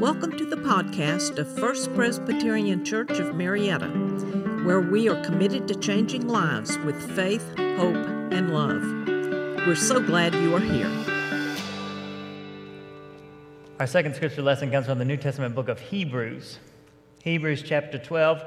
[0.00, 3.88] Welcome to the podcast of First Presbyterian Church of Marietta,
[4.64, 7.96] where we are committed to changing lives with faith, hope,
[8.30, 8.80] and love.
[9.66, 10.86] We're so glad you are here.
[13.80, 16.60] Our second scripture lesson comes from the New Testament book of Hebrews.
[17.24, 18.40] Hebrews chapter 12,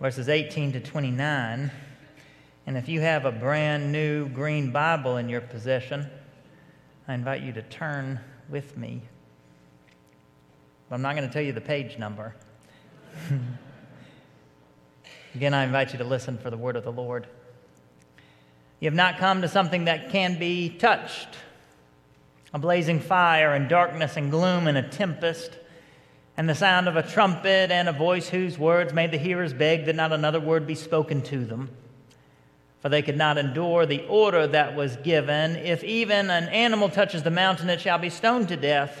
[0.00, 1.70] verses 18 to 29.
[2.66, 6.10] And if you have a brand new green Bible in your possession,
[7.06, 8.18] I invite you to turn
[8.48, 9.02] with me
[10.90, 12.34] but I'm not going to tell you the page number.
[15.36, 17.28] Again, I invite you to listen for the word of the Lord.
[18.80, 21.28] You have not come to something that can be touched
[22.52, 25.56] a blazing fire and darkness and gloom and a tempest,
[26.36, 29.84] and the sound of a trumpet and a voice whose words made the hearers beg
[29.84, 31.70] that not another word be spoken to them.
[32.80, 35.54] For they could not endure the order that was given.
[35.54, 39.00] If even an animal touches the mountain, it shall be stoned to death.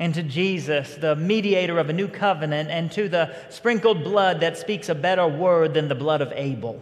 [0.00, 4.56] and to Jesus, the mediator of a new covenant, and to the sprinkled blood that
[4.56, 6.80] speaks a better word than the blood of Abel.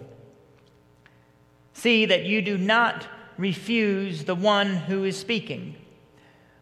[1.72, 5.74] See that you do not refuse the one who is speaking.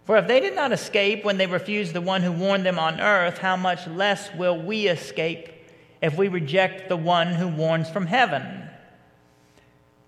[0.05, 3.01] For if they did not escape when they refused the one who warned them on
[3.01, 5.51] earth, how much less will we escape
[6.01, 8.67] if we reject the one who warns from heaven?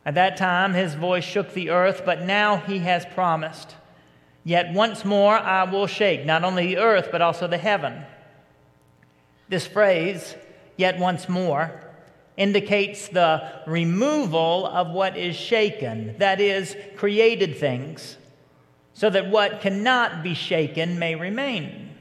[0.07, 3.75] At that time, his voice shook the earth, but now he has promised
[4.45, 8.05] Yet once more I will shake not only the earth, but also the heaven.
[9.49, 10.35] This phrase,
[10.77, 11.83] yet once more,
[12.37, 18.17] indicates the removal of what is shaken, that is, created things,
[18.95, 21.97] so that what cannot be shaken may remain.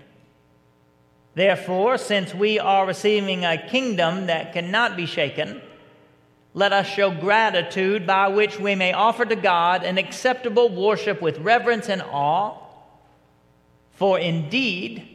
[1.33, 5.61] Therefore, since we are receiving a kingdom that cannot be shaken,
[6.57, 11.37] let us show gratitude by which we may offer to God an acceptable worship with
[11.37, 12.57] reverence and awe.
[13.91, 15.07] For indeed,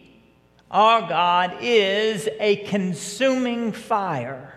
[0.70, 4.54] our God is a consuming fire.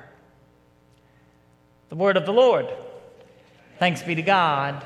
[1.89, 2.67] The word of the Lord.
[3.79, 4.85] Thanks be to God.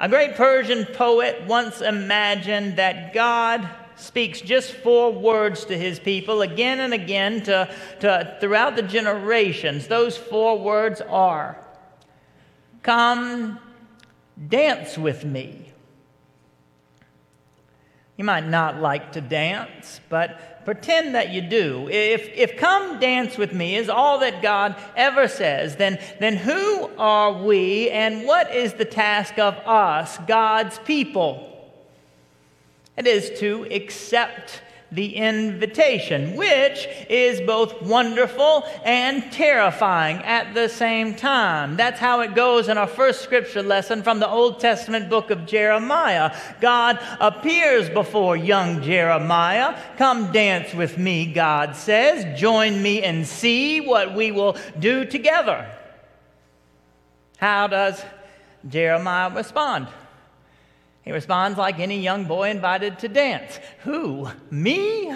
[0.00, 6.42] A great Persian poet once imagined that God speaks just four words to his people
[6.42, 9.86] again and again to, to, throughout the generations.
[9.86, 11.58] Those four words are
[12.82, 13.58] Come
[14.48, 15.72] dance with me.
[18.16, 21.88] You might not like to dance, but pretend that you do.
[21.90, 26.90] If, if come dance with me is all that God ever says, then, then who
[26.96, 31.53] are we and what is the task of us, God's people?
[32.96, 34.62] It is to accept
[34.94, 41.76] the invitation, which is both wonderful and terrifying at the same time.
[41.76, 45.46] That's how it goes in our first scripture lesson from the Old Testament book of
[45.46, 46.36] Jeremiah.
[46.60, 49.76] God appears before young Jeremiah.
[49.96, 52.38] Come dance with me, God says.
[52.38, 55.68] Join me and see what we will do together.
[57.38, 58.00] How does
[58.68, 59.88] Jeremiah respond?
[61.04, 63.60] He responds like any young boy invited to dance.
[63.80, 64.30] Who?
[64.50, 65.14] Me?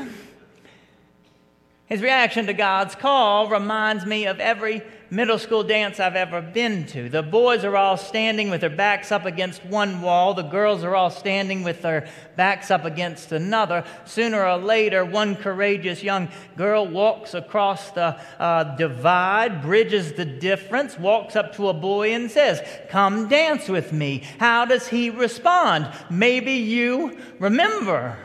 [1.87, 6.87] His reaction to God's call reminds me of every middle school dance I've ever been
[6.89, 7.09] to.
[7.09, 10.95] The boys are all standing with their backs up against one wall, the girls are
[10.95, 13.85] all standing with their backs up against another.
[14.05, 20.99] Sooner or later, one courageous young girl walks across the uh, divide, bridges the difference,
[20.99, 22.61] walks up to a boy and says,
[22.91, 24.25] Come dance with me.
[24.39, 25.91] How does he respond?
[26.11, 28.17] Maybe you remember.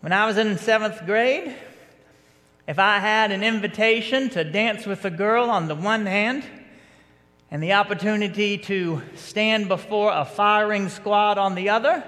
[0.00, 1.56] When I was in seventh grade,
[2.66, 6.44] if I had an invitation to dance with a girl on the one hand
[7.50, 12.02] and the opportunity to stand before a firing squad on the other,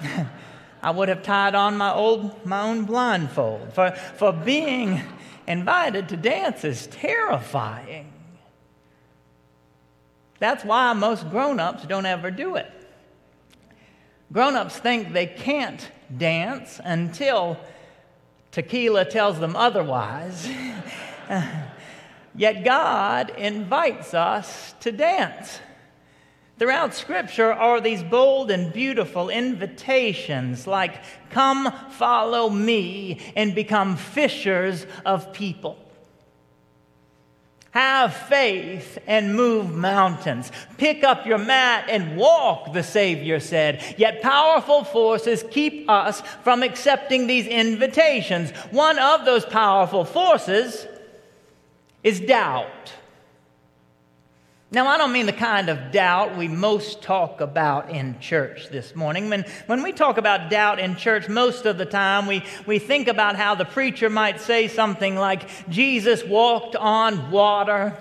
[0.82, 3.74] I would have tied on my, old, my own blindfold.
[3.74, 5.02] For, for being
[5.46, 8.12] invited to dance is terrifying.
[10.38, 12.70] That's why most grown ups don't ever do it.
[14.32, 17.58] Grown ups think they can't dance until
[18.52, 20.48] tequila tells them otherwise.
[22.34, 25.60] Yet God invites us to dance.
[26.58, 34.86] Throughout Scripture are these bold and beautiful invitations like, Come follow me and become fishers
[35.04, 35.76] of people.
[37.72, 40.52] Have faith and move mountains.
[40.76, 43.94] Pick up your mat and walk, the Savior said.
[43.96, 48.50] Yet powerful forces keep us from accepting these invitations.
[48.72, 50.86] One of those powerful forces
[52.04, 52.92] is doubt.
[54.74, 58.96] Now, I don't mean the kind of doubt we most talk about in church this
[58.96, 59.28] morning.
[59.28, 63.06] When, when we talk about doubt in church, most of the time we, we think
[63.06, 67.94] about how the preacher might say something like, Jesus walked on water.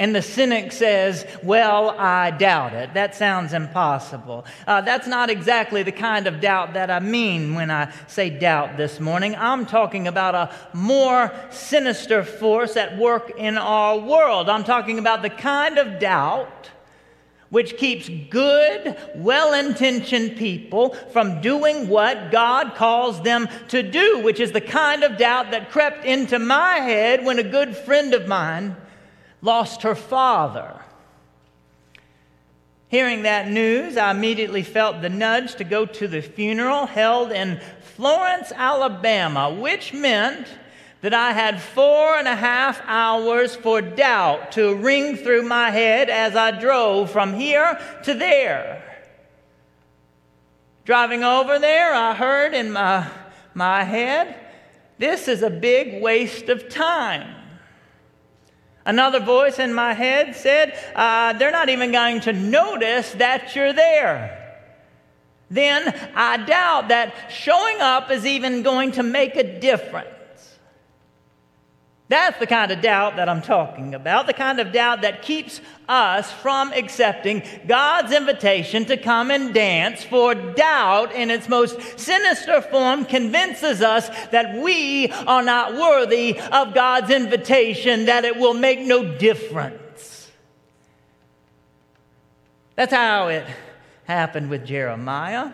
[0.00, 2.94] And the cynic says, Well, I doubt it.
[2.94, 4.46] That sounds impossible.
[4.66, 8.78] Uh, that's not exactly the kind of doubt that I mean when I say doubt
[8.78, 9.36] this morning.
[9.36, 14.48] I'm talking about a more sinister force at work in our world.
[14.48, 16.70] I'm talking about the kind of doubt
[17.50, 24.40] which keeps good, well intentioned people from doing what God calls them to do, which
[24.40, 28.26] is the kind of doubt that crept into my head when a good friend of
[28.26, 28.76] mine
[29.42, 30.80] lost her father.
[32.88, 37.60] Hearing that news, I immediately felt the nudge to go to the funeral held in
[37.94, 40.46] Florence, Alabama, which meant
[41.00, 46.10] that I had four and a half hours for doubt to ring through my head
[46.10, 48.84] as I drove from here to there.
[50.84, 53.08] Driving over there, I heard in my,
[53.54, 54.34] my head,
[54.98, 57.39] this is a big waste of time.
[58.90, 63.72] Another voice in my head said, uh, They're not even going to notice that you're
[63.72, 64.36] there.
[65.48, 70.08] Then I doubt that showing up is even going to make a difference.
[72.10, 75.60] That's the kind of doubt that I'm talking about, the kind of doubt that keeps
[75.88, 80.02] us from accepting God's invitation to come and dance.
[80.02, 86.74] For doubt, in its most sinister form, convinces us that we are not worthy of
[86.74, 90.32] God's invitation, that it will make no difference.
[92.74, 93.46] That's how it
[94.02, 95.52] happened with Jeremiah.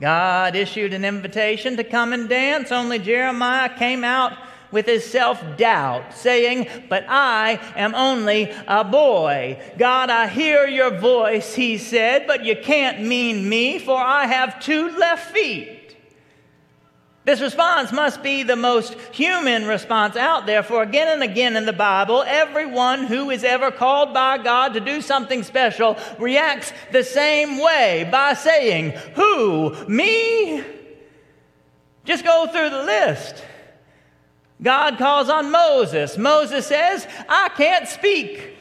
[0.00, 4.36] God issued an invitation to come and dance, only Jeremiah came out
[4.70, 9.60] with his self doubt, saying, But I am only a boy.
[9.78, 14.60] God, I hear your voice, he said, but you can't mean me, for I have
[14.60, 15.80] two left feet.
[17.24, 21.66] This response must be the most human response out there, for again and again in
[21.66, 27.04] the Bible, everyone who is ever called by God to do something special reacts the
[27.04, 29.74] same way by saying, Who?
[29.86, 30.64] Me?
[32.04, 33.44] Just go through the list.
[34.62, 36.18] God calls on Moses.
[36.18, 38.56] Moses says, I can't speak.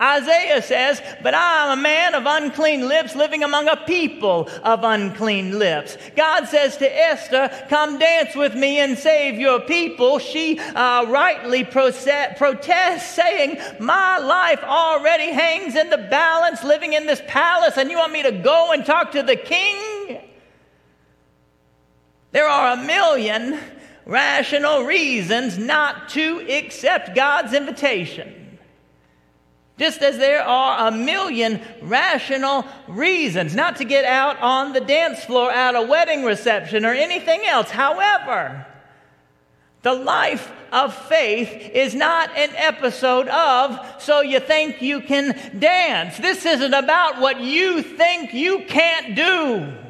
[0.00, 4.82] Isaiah says, But I am a man of unclean lips living among a people of
[4.82, 5.98] unclean lips.
[6.16, 10.18] God says to Esther, Come dance with me and save your people.
[10.18, 17.20] She uh, rightly protests, saying, My life already hangs in the balance living in this
[17.26, 20.18] palace, and you want me to go and talk to the king?
[22.32, 23.60] There are a million
[24.10, 28.58] rational reasons not to accept God's invitation.
[29.78, 35.24] Just as there are a million rational reasons not to get out on the dance
[35.24, 37.70] floor at a wedding reception or anything else.
[37.70, 38.66] However,
[39.82, 46.18] the life of faith is not an episode of so you think you can dance.
[46.18, 49.89] This isn't about what you think you can't do.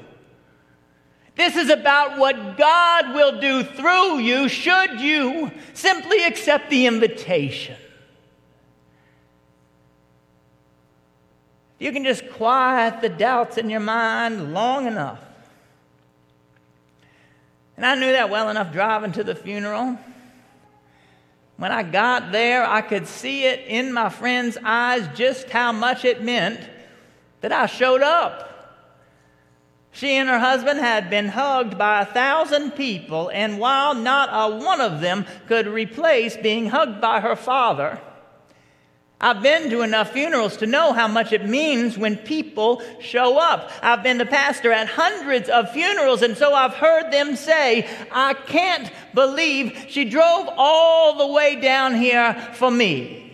[1.41, 7.79] This is about what God will do through you should you simply accept the invitation.
[11.79, 15.19] You can just quiet the doubts in your mind long enough.
[17.79, 19.99] And I knew that well enough driving to the funeral.
[21.57, 26.05] When I got there, I could see it in my friend's eyes just how much
[26.05, 26.61] it meant
[27.41, 28.50] that I showed up.
[29.93, 34.57] She and her husband had been hugged by a thousand people, and while not a
[34.57, 38.01] one of them could replace being hugged by her father,
[39.23, 43.71] I've been to enough funerals to know how much it means when people show up.
[43.83, 48.33] I've been the pastor at hundreds of funerals, and so I've heard them say, I
[48.33, 53.30] can't believe she drove all the way down here for me.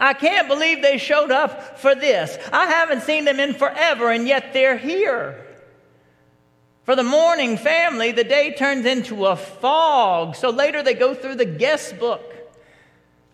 [0.00, 2.38] I can't believe they showed up for this.
[2.52, 5.46] I haven't seen them in forever, and yet they're here.
[6.84, 11.36] For the mourning family, the day turns into a fog, so later they go through
[11.36, 12.22] the guest book.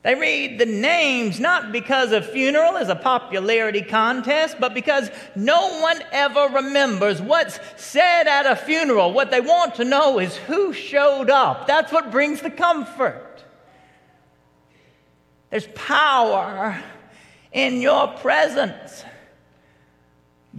[0.03, 5.81] They read the names not because a funeral is a popularity contest, but because no
[5.81, 9.13] one ever remembers what's said at a funeral.
[9.13, 11.67] What they want to know is who showed up.
[11.67, 13.26] That's what brings the comfort.
[15.51, 16.83] There's power
[17.53, 19.05] in your presence.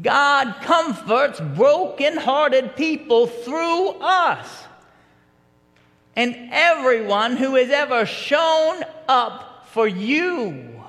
[0.01, 4.65] God comforts broken-hearted people through us.
[6.15, 10.83] And everyone who has ever shown up for you,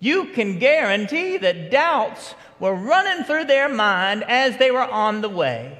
[0.00, 5.28] you can guarantee that doubts were running through their mind as they were on the
[5.28, 5.78] way.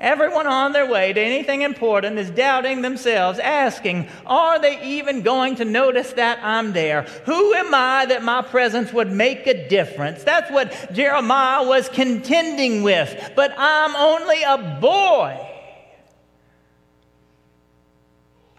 [0.00, 5.56] Everyone on their way to anything important is doubting themselves, asking, Are they even going
[5.56, 7.02] to notice that I'm there?
[7.24, 10.22] Who am I that my presence would make a difference?
[10.22, 13.32] That's what Jeremiah was contending with.
[13.34, 15.44] But I'm only a boy.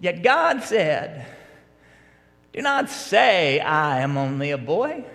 [0.01, 1.25] Yet God said,
[2.51, 5.05] Do not say, I am only a boy,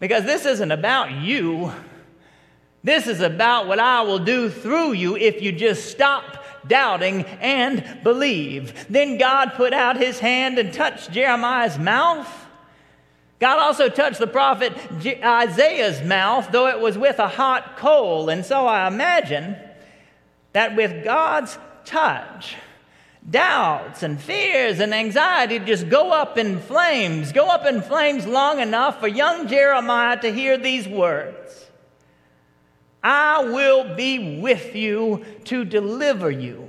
[0.00, 1.70] because this isn't about you.
[2.86, 7.98] This is about what I will do through you if you just stop doubting and
[8.04, 8.86] believe.
[8.88, 12.32] Then God put out his hand and touched Jeremiah's mouth.
[13.40, 14.72] God also touched the prophet
[15.04, 18.28] Isaiah's mouth, though it was with a hot coal.
[18.28, 19.56] And so I imagine
[20.52, 22.54] that with God's touch,
[23.28, 28.60] doubts and fears and anxiety just go up in flames, go up in flames long
[28.60, 31.65] enough for young Jeremiah to hear these words
[33.08, 36.68] I will be with you to deliver you.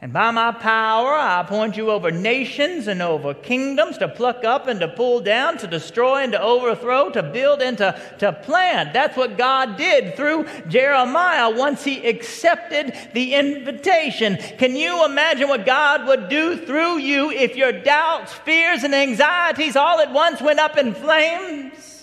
[0.00, 4.66] And by my power, I appoint you over nations and over kingdoms to pluck up
[4.66, 8.92] and to pull down, to destroy and to overthrow, to build and to, to plant.
[8.92, 14.38] That's what God did through Jeremiah once he accepted the invitation.
[14.58, 19.76] Can you imagine what God would do through you if your doubts, fears, and anxieties
[19.76, 21.97] all at once went up in flames?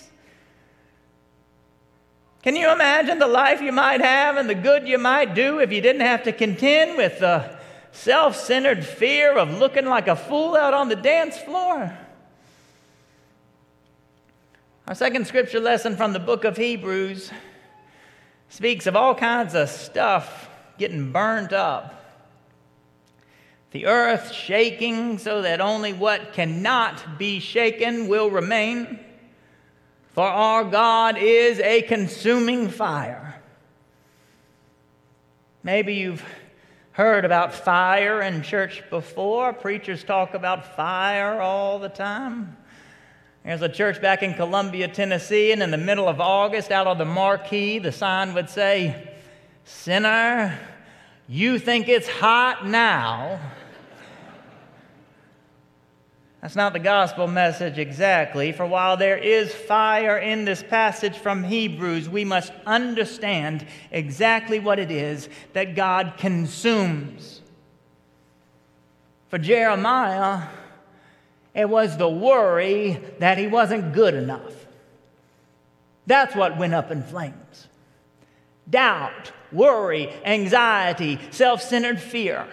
[2.42, 5.72] Can you imagine the life you might have and the good you might do if
[5.72, 7.56] you didn't have to contend with the
[7.92, 11.96] self centered fear of looking like a fool out on the dance floor.
[14.86, 17.32] Our second scripture lesson from the book of Hebrews
[18.48, 22.04] speaks of all kinds of stuff getting burned up.
[23.72, 29.00] The earth shaking so that only what cannot be shaken will remain.
[30.16, 33.38] For our God is a consuming fire.
[35.62, 36.24] Maybe you've
[36.92, 39.52] heard about fire in church before.
[39.52, 42.56] Preachers talk about fire all the time.
[43.44, 46.96] There's a church back in Columbia, Tennessee, and in the middle of August, out on
[46.96, 49.10] the marquee, the sign would say,
[49.64, 50.58] Sinner,
[51.28, 53.38] you think it's hot now.
[56.46, 61.42] That's not the gospel message exactly, for while there is fire in this passage from
[61.42, 67.40] Hebrews, we must understand exactly what it is that God consumes.
[69.28, 70.46] For Jeremiah,
[71.52, 74.54] it was the worry that he wasn't good enough.
[76.06, 77.66] That's what went up in flames.
[78.70, 82.46] Doubt, worry, anxiety, self centered fear.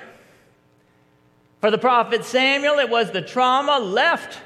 [1.63, 4.37] For the prophet Samuel, it was the trauma left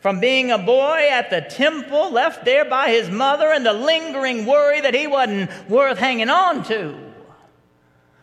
[0.00, 4.44] from being a boy at the temple, left there by his mother, and the lingering
[4.44, 6.94] worry that he wasn't worth hanging on to.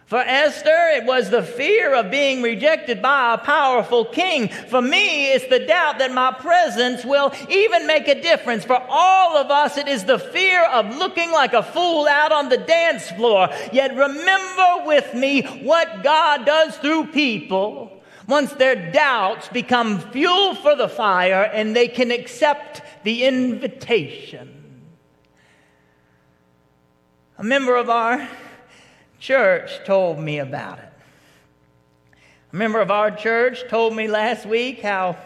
[0.05, 4.50] For Esther, it was the fear of being rejected by a powerful king.
[4.50, 8.65] For me, it's the doubt that my presence will even make a difference.
[8.65, 12.50] For all of us, it is the fear of looking like a fool out on
[12.50, 13.50] the dance floor.
[13.72, 17.92] Yet remember with me what God does through people
[18.27, 24.60] once their doubts become fuel for the fire and they can accept the invitation.
[27.38, 28.27] A member of our
[29.20, 30.89] church told me about it.
[32.51, 35.18] A member of our church told me last week how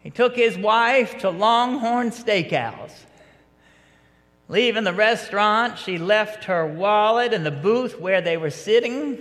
[0.00, 3.04] he took his wife to Longhorn Steakhouse.
[4.48, 9.18] Leaving the restaurant, she left her wallet in the booth where they were sitting.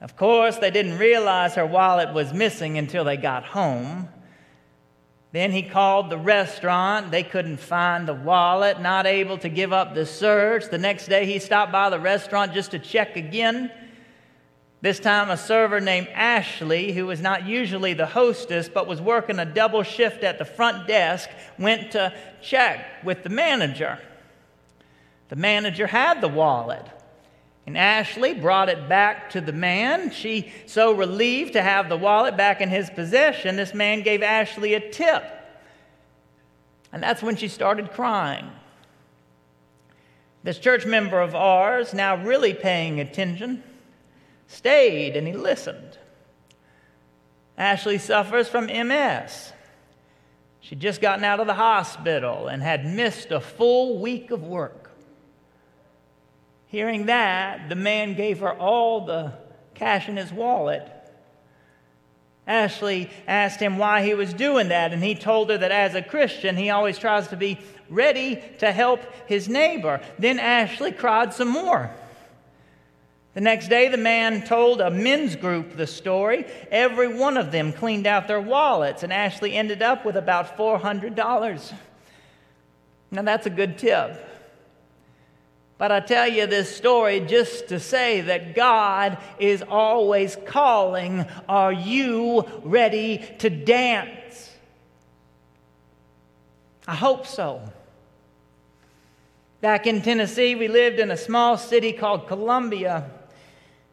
[0.00, 4.08] Of course, they didn't realize her wallet was missing until they got home.
[5.32, 7.10] Then he called the restaurant.
[7.10, 10.70] They couldn't find the wallet, not able to give up the search.
[10.70, 13.70] The next day, he stopped by the restaurant just to check again.
[14.80, 19.40] This time, a server named Ashley, who was not usually the hostess but was working
[19.40, 21.28] a double shift at the front desk,
[21.58, 23.98] went to check with the manager.
[25.28, 26.86] The manager had the wallet
[27.68, 30.10] And Ashley brought it back to the man.
[30.10, 34.72] She, so relieved to have the wallet back in his possession, this man gave Ashley
[34.72, 35.22] a tip.
[36.94, 38.50] And that's when she started crying.
[40.42, 43.62] This church member of ours, now really paying attention,
[44.46, 45.98] stayed and he listened.
[47.58, 49.52] Ashley suffers from MS.
[50.60, 54.87] She'd just gotten out of the hospital and had missed a full week of work.
[56.68, 59.32] Hearing that, the man gave her all the
[59.74, 60.86] cash in his wallet.
[62.46, 66.02] Ashley asked him why he was doing that, and he told her that as a
[66.02, 67.58] Christian, he always tries to be
[67.90, 70.00] ready to help his neighbor.
[70.18, 71.90] Then Ashley cried some more.
[73.34, 76.46] The next day, the man told a men's group the story.
[76.70, 81.74] Every one of them cleaned out their wallets, and Ashley ended up with about $400.
[83.10, 84.24] Now, that's a good tip.
[85.78, 91.72] But I tell you this story just to say that God is always calling, Are
[91.72, 94.50] you ready to dance?
[96.86, 97.62] I hope so.
[99.60, 103.10] Back in Tennessee, we lived in a small city called Columbia.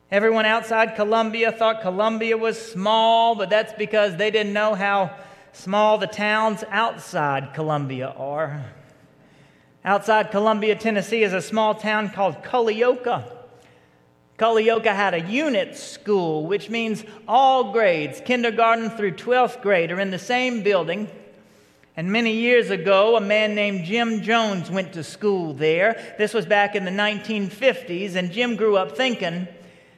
[0.09, 5.15] Everyone outside Columbia thought Columbia was small, but that's because they didn't know how
[5.51, 8.63] small the towns outside Columbia are.
[9.85, 13.31] Outside Columbia, Tennessee, is a small town called Culleoka.
[14.39, 20.09] Culleoka had a unit school, which means all grades, kindergarten through 12th grade, are in
[20.09, 21.07] the same building.
[21.95, 26.15] And many years ago, a man named Jim Jones went to school there.
[26.17, 29.47] This was back in the 1950s, and Jim grew up thinking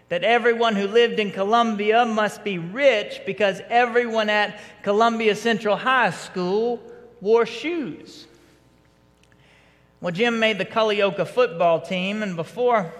[0.09, 6.11] that everyone who lived in Columbia must be rich because everyone at Columbia Central High
[6.11, 6.81] School
[7.21, 8.26] wore shoes.
[9.99, 12.93] Well, Jim made the Culleoka football team, and before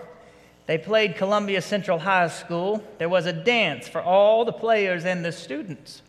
[0.65, 5.23] they played Columbia Central High School, there was a dance for all the players and
[5.23, 6.01] the students.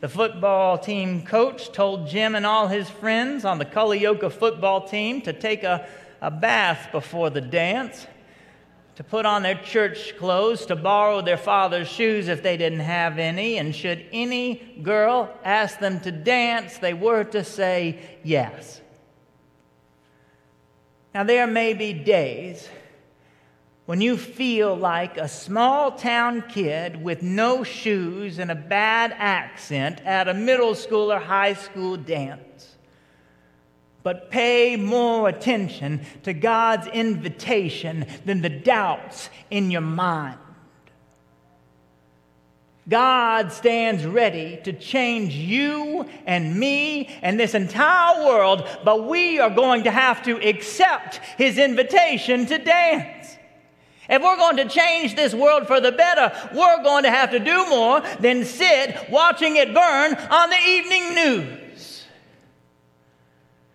[0.00, 5.22] The football team coach told Jim and all his friends on the Culleoka football team
[5.22, 5.88] to take a,
[6.20, 8.06] a bath before the dance,
[8.96, 13.18] to put on their church clothes, to borrow their father's shoes if they didn't have
[13.18, 18.82] any, and should any girl ask them to dance, they were to say yes.
[21.14, 22.68] Now, there may be days
[23.86, 30.00] when you feel like a small town kid with no shoes and a bad accent
[30.04, 32.76] at a middle school or high school dance.
[34.02, 40.38] But pay more attention to God's invitation than the doubts in your mind.
[42.88, 49.50] God stands ready to change you and me and this entire world, but we are
[49.50, 53.38] going to have to accept His invitation to dance.
[54.08, 57.38] If we're going to change this world for the better, we're going to have to
[57.38, 61.63] do more than sit watching it burn on the evening news.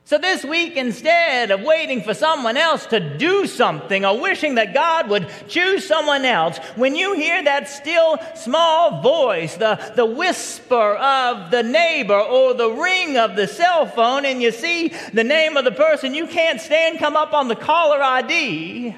[0.09, 4.73] So, this week, instead of waiting for someone else to do something or wishing that
[4.73, 10.95] God would choose someone else, when you hear that still small voice, the, the whisper
[10.95, 15.57] of the neighbor or the ring of the cell phone, and you see the name
[15.57, 18.95] of the person you can't stand come up on the caller ID,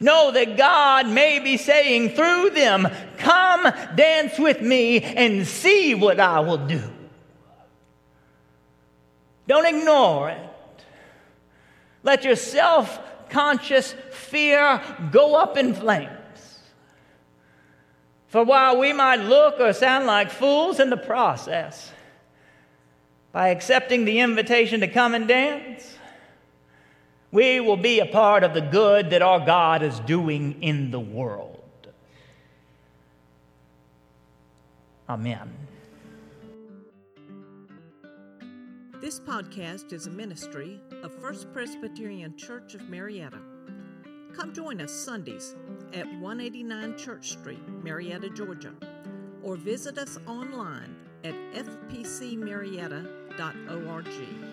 [0.00, 6.18] know that God may be saying through them, Come dance with me and see what
[6.18, 6.80] I will do.
[9.52, 10.50] Don't ignore it.
[12.02, 16.08] Let your self conscious fear go up in flames.
[18.28, 21.92] For while we might look or sound like fools in the process,
[23.32, 25.98] by accepting the invitation to come and dance,
[27.30, 31.00] we will be a part of the good that our God is doing in the
[31.00, 31.62] world.
[35.10, 35.52] Amen.
[39.02, 43.40] This podcast is a ministry of First Presbyterian Church of Marietta.
[44.32, 45.56] Come join us Sundays
[45.92, 48.72] at 189 Church Street, Marietta, Georgia,
[49.42, 54.51] or visit us online at fpcmarietta.org.